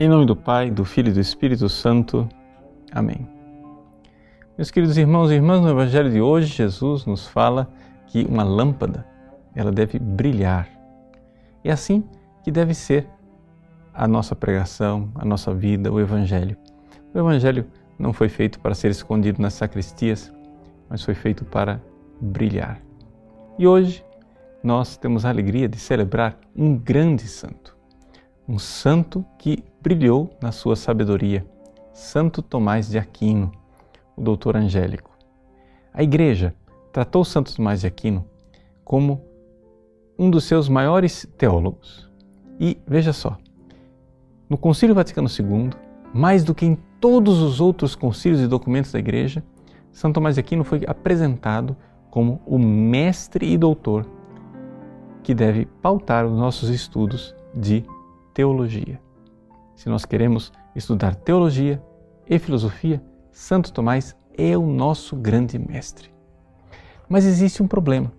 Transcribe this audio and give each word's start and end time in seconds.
Em 0.00 0.08
nome 0.08 0.26
do 0.26 0.36
Pai, 0.36 0.70
do 0.70 0.84
Filho 0.84 1.08
e 1.08 1.12
do 1.12 1.18
Espírito 1.18 1.68
Santo. 1.68 2.28
Amém. 2.92 3.28
Meus 4.56 4.70
queridos 4.70 4.96
irmãos 4.96 5.28
e 5.28 5.34
irmãs, 5.34 5.60
no 5.60 5.70
Evangelho 5.70 6.08
de 6.08 6.20
hoje, 6.20 6.46
Jesus 6.46 7.04
nos 7.04 7.26
fala 7.26 7.68
que 8.06 8.24
uma 8.26 8.44
lâmpada, 8.44 9.04
ela 9.56 9.72
deve 9.72 9.98
brilhar. 9.98 10.68
É 11.64 11.72
assim 11.72 12.04
que 12.44 12.52
deve 12.52 12.74
ser 12.74 13.08
a 13.92 14.06
nossa 14.06 14.36
pregação, 14.36 15.10
a 15.16 15.24
nossa 15.24 15.52
vida, 15.52 15.92
o 15.92 15.98
Evangelho. 15.98 16.56
O 17.12 17.18
Evangelho 17.18 17.66
não 17.98 18.12
foi 18.12 18.28
feito 18.28 18.60
para 18.60 18.76
ser 18.76 18.92
escondido 18.92 19.42
nas 19.42 19.54
sacristias, 19.54 20.32
mas 20.88 21.02
foi 21.02 21.14
feito 21.14 21.44
para 21.44 21.80
brilhar. 22.20 22.80
E 23.58 23.66
hoje 23.66 24.04
nós 24.62 24.96
temos 24.96 25.24
a 25.24 25.30
alegria 25.30 25.68
de 25.68 25.76
celebrar 25.76 26.38
um 26.54 26.76
grande 26.76 27.26
santo 27.26 27.77
um 28.48 28.58
santo 28.58 29.22
que 29.38 29.62
brilhou 29.82 30.30
na 30.40 30.50
sua 30.50 30.74
sabedoria, 30.74 31.46
Santo 31.92 32.40
Tomás 32.40 32.88
de 32.88 32.98
Aquino, 32.98 33.52
o 34.16 34.22
doutor 34.22 34.56
angélico. 34.56 35.10
A 35.92 36.02
Igreja 36.02 36.54
tratou 36.90 37.24
Santo 37.26 37.54
Tomás 37.54 37.82
de 37.82 37.86
Aquino 37.86 38.24
como 38.84 39.22
um 40.18 40.30
dos 40.30 40.44
seus 40.44 40.66
maiores 40.66 41.28
teólogos. 41.36 42.10
E 42.58 42.78
veja 42.86 43.12
só, 43.12 43.36
no 44.48 44.56
Concílio 44.56 44.94
Vaticano 44.94 45.28
II, 45.28 45.70
mais 46.14 46.42
do 46.42 46.54
que 46.54 46.64
em 46.64 46.74
todos 46.98 47.40
os 47.40 47.60
outros 47.60 47.94
concílios 47.94 48.40
e 48.40 48.48
documentos 48.48 48.90
da 48.90 48.98
Igreja, 48.98 49.44
Santo 49.92 50.14
Tomás 50.14 50.36
de 50.36 50.40
Aquino 50.40 50.64
foi 50.64 50.84
apresentado 50.86 51.76
como 52.10 52.40
o 52.46 52.58
mestre 52.58 53.52
e 53.52 53.58
doutor 53.58 54.06
que 55.22 55.34
deve 55.34 55.66
pautar 55.66 56.24
os 56.24 56.32
nossos 56.32 56.70
estudos 56.70 57.36
de 57.54 57.84
teologia. 58.38 59.00
Se 59.74 59.88
nós 59.88 60.04
queremos 60.04 60.52
estudar 60.72 61.16
teologia 61.16 61.82
e 62.24 62.38
filosofia, 62.38 63.02
Santo 63.32 63.72
Tomás 63.72 64.14
é 64.36 64.56
o 64.56 64.64
nosso 64.64 65.16
grande 65.16 65.58
mestre. 65.58 66.08
Mas 67.08 67.24
existe 67.24 67.60
um 67.64 67.66
problema. 67.66 68.12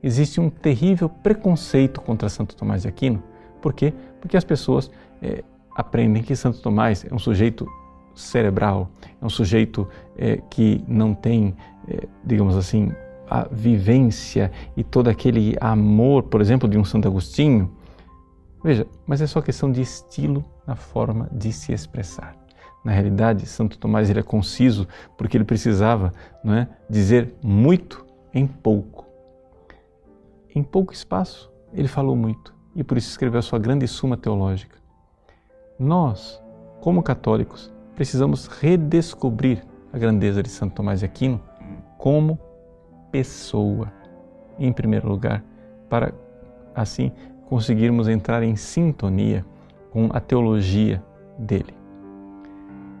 Existe 0.00 0.40
um 0.40 0.48
terrível 0.48 1.08
preconceito 1.08 2.00
contra 2.00 2.28
Santo 2.28 2.54
Tomás 2.54 2.82
de 2.82 2.88
Aquino. 2.88 3.20
Por 3.60 3.72
quê? 3.72 3.92
Porque 4.20 4.36
as 4.36 4.44
pessoas 4.44 4.88
é, 5.20 5.42
aprendem 5.74 6.22
que 6.22 6.36
Santo 6.36 6.62
Tomás 6.62 7.04
é 7.04 7.12
um 7.12 7.18
sujeito 7.18 7.66
cerebral, 8.14 8.88
é 9.20 9.26
um 9.26 9.30
sujeito 9.30 9.88
é, 10.16 10.36
que 10.48 10.84
não 10.86 11.12
tem, 11.14 11.56
é, 11.88 12.06
digamos 12.24 12.56
assim, 12.56 12.92
a 13.28 13.48
vivência 13.50 14.52
e 14.76 14.84
todo 14.84 15.08
aquele 15.08 15.56
amor, 15.60 16.22
por 16.22 16.40
exemplo, 16.40 16.68
de 16.68 16.78
um 16.78 16.84
Santo 16.84 17.08
Agostinho, 17.08 17.72
Veja, 18.64 18.86
mas 19.06 19.20
é 19.20 19.26
só 19.26 19.42
questão 19.42 19.70
de 19.70 19.82
estilo 19.82 20.42
na 20.66 20.74
forma 20.74 21.28
de 21.30 21.52
se 21.52 21.70
expressar. 21.70 22.34
Na 22.82 22.92
realidade, 22.92 23.44
Santo 23.44 23.76
Tomás 23.76 24.08
ele 24.08 24.20
é 24.20 24.22
conciso 24.22 24.88
porque 25.18 25.36
ele 25.36 25.44
precisava 25.44 26.14
não 26.42 26.54
é, 26.54 26.68
dizer 26.88 27.34
muito 27.42 28.06
em 28.32 28.46
pouco. 28.46 29.04
Em 30.54 30.62
pouco 30.62 30.94
espaço, 30.94 31.52
ele 31.74 31.88
falou 31.88 32.16
muito 32.16 32.54
e 32.74 32.82
por 32.82 32.96
isso 32.96 33.10
escreveu 33.10 33.38
a 33.38 33.42
sua 33.42 33.58
grande 33.58 33.86
suma 33.86 34.16
teológica. 34.16 34.78
Nós, 35.78 36.42
como 36.80 37.02
católicos, 37.02 37.70
precisamos 37.94 38.46
redescobrir 38.46 39.62
a 39.92 39.98
grandeza 39.98 40.42
de 40.42 40.48
Santo 40.48 40.76
Tomás 40.76 41.00
de 41.00 41.06
Aquino 41.06 41.38
como 41.98 42.38
pessoa, 43.12 43.92
em 44.58 44.72
primeiro 44.72 45.06
lugar, 45.06 45.44
para 45.88 46.14
assim 46.74 47.12
conseguirmos 47.54 48.08
entrar 48.08 48.42
em 48.42 48.56
sintonia 48.56 49.46
com 49.92 50.08
a 50.12 50.18
teologia 50.18 51.00
dele. 51.38 51.72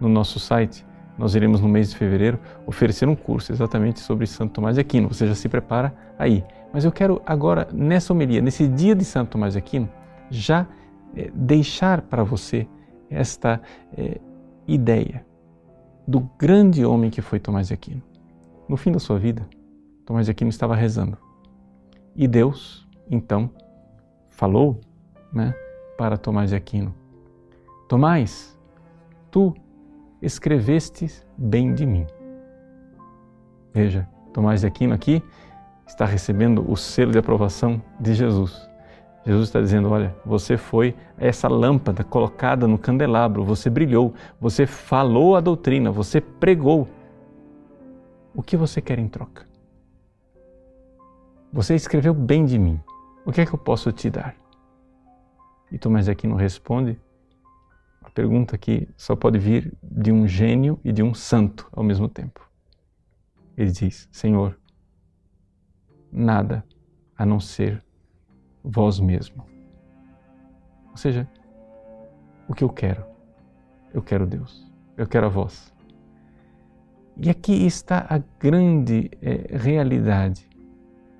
No 0.00 0.08
nosso 0.08 0.38
site, 0.38 0.86
nós 1.18 1.34
iremos 1.34 1.60
no 1.60 1.68
mês 1.68 1.90
de 1.90 1.96
fevereiro 1.96 2.38
oferecer 2.64 3.08
um 3.08 3.16
curso 3.16 3.50
exatamente 3.50 3.98
sobre 3.98 4.28
Santo 4.28 4.52
Tomás 4.52 4.76
de 4.76 4.80
Aquino. 4.80 5.08
Você 5.08 5.26
já 5.26 5.34
se 5.34 5.48
prepara 5.48 5.92
aí. 6.16 6.44
Mas 6.72 6.84
eu 6.84 6.92
quero 6.92 7.20
agora, 7.26 7.66
nessa 7.72 8.12
homilia, 8.12 8.40
nesse 8.40 8.68
dia 8.68 8.94
de 8.94 9.04
Santo 9.04 9.30
Tomás 9.30 9.54
de 9.54 9.58
Aquino, 9.58 9.90
já 10.30 10.68
é, 11.16 11.32
deixar 11.34 12.02
para 12.02 12.22
você 12.22 12.64
esta 13.10 13.60
é, 13.98 14.20
ideia 14.68 15.26
do 16.06 16.20
grande 16.38 16.84
homem 16.84 17.10
que 17.10 17.20
foi 17.20 17.40
Tomás 17.40 17.66
de 17.66 17.74
Aquino. 17.74 18.02
No 18.68 18.76
fim 18.76 18.92
da 18.92 19.00
sua 19.00 19.18
vida, 19.18 19.44
Tomás 20.06 20.26
de 20.26 20.30
Aquino 20.30 20.50
estava 20.50 20.76
rezando. 20.76 21.18
E 22.14 22.28
Deus, 22.28 22.86
então, 23.10 23.50
falou 24.34 24.80
né, 25.32 25.54
para 25.96 26.16
Tomás 26.16 26.50
de 26.50 26.56
Aquino: 26.56 26.94
Tomás, 27.88 28.58
tu 29.30 29.54
escreveste 30.20 31.10
bem 31.36 31.74
de 31.74 31.86
mim. 31.86 32.06
Veja, 33.72 34.08
Tomás 34.32 34.60
de 34.60 34.66
Aquino 34.66 34.94
aqui 34.94 35.22
está 35.86 36.04
recebendo 36.04 36.64
o 36.70 36.76
selo 36.76 37.12
de 37.12 37.18
aprovação 37.18 37.80
de 37.98 38.14
Jesus. 38.14 38.68
Jesus 39.24 39.48
está 39.48 39.60
dizendo: 39.60 39.90
Olha, 39.90 40.14
você 40.24 40.56
foi 40.56 40.94
essa 41.16 41.48
lâmpada 41.48 42.04
colocada 42.04 42.66
no 42.66 42.78
candelabro, 42.78 43.44
você 43.44 43.70
brilhou, 43.70 44.14
você 44.40 44.66
falou 44.66 45.36
a 45.36 45.40
doutrina, 45.40 45.90
você 45.90 46.20
pregou. 46.20 46.88
O 48.34 48.42
que 48.42 48.56
você 48.56 48.80
quer 48.80 48.98
em 48.98 49.06
troca? 49.06 49.46
Você 51.52 51.76
escreveu 51.76 52.12
bem 52.12 52.44
de 52.44 52.58
mim. 52.58 52.80
O 53.24 53.32
que 53.32 53.40
é 53.40 53.46
que 53.46 53.54
eu 53.54 53.58
posso 53.58 53.90
te 53.90 54.10
dar? 54.10 54.36
E 55.72 55.78
Tomás 55.78 56.04
de 56.04 56.10
Aquino 56.10 56.36
responde 56.36 57.00
a 58.02 58.10
pergunta 58.10 58.58
que 58.58 58.86
só 58.96 59.16
pode 59.16 59.38
vir 59.38 59.72
de 59.82 60.12
um 60.12 60.28
gênio 60.28 60.78
e 60.84 60.92
de 60.92 61.02
um 61.02 61.14
santo 61.14 61.68
ao 61.72 61.82
mesmo 61.82 62.06
tempo. 62.08 62.46
Ele 63.56 63.70
diz: 63.70 64.08
Senhor, 64.12 64.58
nada 66.12 66.64
a 67.16 67.24
não 67.24 67.40
ser 67.40 67.82
vós 68.62 69.00
mesmo. 69.00 69.46
Ou 70.90 70.96
seja, 70.96 71.28
o 72.46 72.54
que 72.54 72.62
eu 72.62 72.68
quero? 72.68 73.04
Eu 73.92 74.02
quero 74.02 74.26
Deus, 74.26 74.70
eu 74.96 75.06
quero 75.06 75.26
a 75.26 75.28
vós. 75.30 75.72
E 77.16 77.30
aqui 77.30 77.64
está 77.64 78.06
a 78.08 78.18
grande 78.38 79.10
é, 79.22 79.56
realidade. 79.56 80.48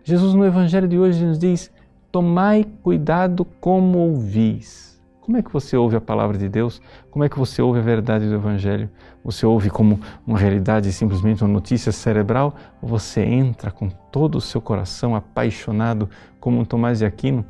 Jesus, 0.02 0.34
no 0.34 0.44
Evangelho 0.44 0.86
de 0.86 0.98
hoje, 0.98 1.24
nos 1.24 1.38
diz: 1.38 1.72
Tomai 2.14 2.64
cuidado 2.80 3.44
como 3.44 3.98
ouvis. 3.98 5.02
Como 5.20 5.36
é 5.36 5.42
que 5.42 5.52
você 5.52 5.76
ouve 5.76 5.96
a 5.96 6.00
palavra 6.00 6.38
de 6.38 6.48
Deus? 6.48 6.80
Como 7.10 7.24
é 7.24 7.28
que 7.28 7.36
você 7.36 7.60
ouve 7.60 7.80
a 7.80 7.82
verdade 7.82 8.28
do 8.28 8.36
Evangelho? 8.36 8.88
Você 9.24 9.44
ouve 9.44 9.68
como 9.68 9.98
uma 10.24 10.38
realidade, 10.38 10.92
simplesmente 10.92 11.42
uma 11.42 11.52
notícia 11.52 11.90
cerebral? 11.90 12.54
Ou 12.80 12.88
você 12.88 13.20
entra 13.24 13.72
com 13.72 13.88
todo 13.88 14.36
o 14.36 14.40
seu 14.40 14.60
coração 14.60 15.16
apaixonado, 15.16 16.08
como 16.38 16.60
um 16.60 16.64
Tomás 16.64 17.00
de 17.00 17.04
Aquino, 17.04 17.44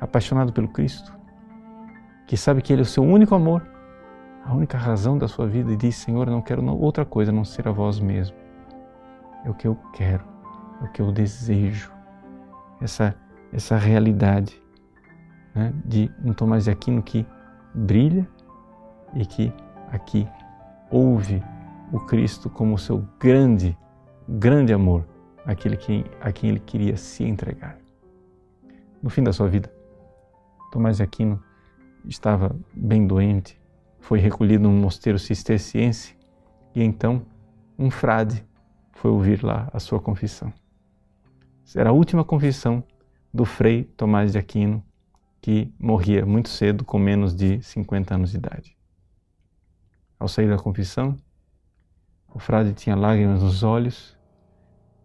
apaixonado 0.00 0.52
pelo 0.52 0.68
Cristo, 0.68 1.12
que 2.28 2.36
sabe 2.36 2.62
que 2.62 2.72
Ele 2.72 2.82
é 2.82 2.84
o 2.84 2.86
seu 2.86 3.02
único 3.02 3.34
amor, 3.34 3.66
a 4.44 4.54
única 4.54 4.78
razão 4.78 5.18
da 5.18 5.26
sua 5.26 5.48
vida, 5.48 5.72
e 5.72 5.76
diz: 5.76 5.96
Senhor, 5.96 6.28
eu 6.28 6.32
não 6.32 6.42
quero 6.42 6.64
outra 6.76 7.04
coisa 7.04 7.32
a 7.32 7.34
não 7.34 7.44
ser 7.44 7.66
a 7.66 7.72
vós 7.72 7.98
mesmo. 7.98 8.36
É 9.44 9.50
o 9.50 9.54
que 9.54 9.66
eu 9.66 9.76
quero, 9.92 10.22
é 10.80 10.84
o 10.84 10.92
que 10.92 11.02
eu 11.02 11.10
desejo. 11.10 11.90
Essa 12.80 13.16
essa 13.56 13.78
realidade 13.78 14.62
né, 15.54 15.72
de 15.82 16.10
um 16.22 16.34
Tomás 16.34 16.64
de 16.64 16.70
Aquino 16.70 17.02
que 17.02 17.26
brilha 17.74 18.28
e 19.14 19.24
que 19.24 19.50
aqui 19.90 20.28
ouve 20.90 21.42
o 21.90 21.98
Cristo 22.00 22.50
como 22.50 22.76
seu 22.76 23.08
grande, 23.18 23.76
grande 24.28 24.74
amor, 24.74 25.08
aquele 25.46 25.74
que, 25.74 26.04
a 26.20 26.30
quem 26.30 26.50
ele 26.50 26.60
queria 26.60 26.98
se 26.98 27.24
entregar. 27.24 27.78
No 29.02 29.08
fim 29.08 29.22
da 29.22 29.32
sua 29.32 29.48
vida, 29.48 29.72
Tomás 30.70 30.98
de 30.98 31.02
Aquino 31.02 31.42
estava 32.04 32.54
bem 32.74 33.06
doente, 33.06 33.58
foi 34.00 34.18
recolhido 34.18 34.64
num 34.64 34.78
mosteiro 34.78 35.18
cisterciense 35.18 36.14
e 36.74 36.82
então 36.82 37.22
um 37.78 37.90
frade 37.90 38.44
foi 38.92 39.10
ouvir 39.10 39.42
lá 39.42 39.70
a 39.72 39.80
sua 39.80 39.98
confissão. 39.98 40.52
Era 41.74 41.88
a 41.88 41.92
última 41.92 42.22
confissão 42.22 42.84
do 43.36 43.44
Frei 43.44 43.84
Tomás 43.84 44.32
de 44.32 44.38
Aquino, 44.38 44.82
que 45.42 45.70
morria 45.78 46.24
muito 46.24 46.48
cedo, 46.48 46.86
com 46.86 46.98
menos 46.98 47.36
de 47.36 47.62
50 47.62 48.14
anos 48.14 48.30
de 48.30 48.38
idade. 48.38 48.74
Ao 50.18 50.26
sair 50.26 50.48
da 50.48 50.56
confissão, 50.56 51.14
o 52.34 52.38
frade 52.38 52.72
tinha 52.72 52.96
lágrimas 52.96 53.42
nos 53.42 53.62
olhos 53.62 54.16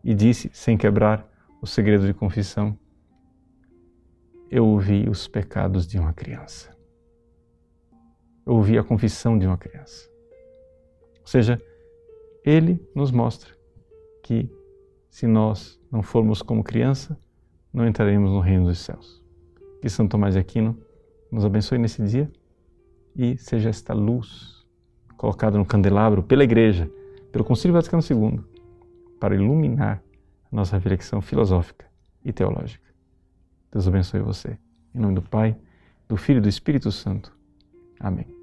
e 0.02 0.16
disse, 0.16 0.50
sem 0.54 0.78
quebrar 0.78 1.28
o 1.62 1.68
segredo 1.68 2.08
de 2.08 2.14
confissão: 2.14 2.80
Eu 4.50 4.66
ouvi 4.66 5.10
os 5.10 5.28
pecados 5.28 5.86
de 5.86 6.00
uma 6.00 6.14
criança. 6.14 6.74
Eu 8.46 8.56
ouvi 8.56 8.78
a 8.78 8.84
confissão 8.84 9.38
de 9.38 9.46
uma 9.46 9.58
criança. 9.58 10.10
Ou 11.20 11.28
seja, 11.28 11.62
ele 12.46 12.82
nos 12.96 13.12
mostra 13.12 13.54
que 14.24 14.50
se 15.10 15.28
nós 15.28 15.78
não 15.92 16.02
formos 16.02 16.42
como 16.42 16.64
criança, 16.64 17.20
não 17.74 17.88
entraremos 17.88 18.32
no 18.32 18.40
reino 18.40 18.66
dos 18.66 18.80
céus. 18.80 19.22
Que 19.82 19.90
São 19.90 20.08
Tomás 20.08 20.34
de 20.34 20.40
Aquino 20.40 20.78
nos 21.32 21.46
abençoe 21.46 21.78
nesse 21.78 22.04
dia 22.04 22.32
e 23.16 23.38
seja 23.38 23.70
esta 23.70 23.94
luz 23.94 24.66
colocada 25.18 25.58
no 25.58 25.66
candelabro 25.66 26.24
pela 26.24 26.44
Igreja, 26.44 26.90
pelo 27.32 27.46
Concílio 27.46 27.74
Vaticano 27.74 28.04
II, 28.04 28.40
para 29.20 29.36
iluminar 29.36 30.02
a 30.52 30.56
nossa 30.56 30.76
reflexão 30.76 31.22
filosófica 31.22 31.86
e 32.26 32.34
teológica. 32.34 32.86
Deus 33.72 33.88
abençoe 33.88 34.20
você. 34.22 34.58
Em 34.94 35.00
nome 35.00 35.16
do 35.16 35.22
Pai, 35.22 35.56
do 36.08 36.18
Filho 36.18 36.40
e 36.40 36.42
do 36.42 36.50
Espírito 36.50 36.92
Santo. 36.92 37.32
Amém. 38.00 38.41